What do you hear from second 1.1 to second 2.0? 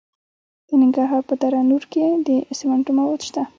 په دره نور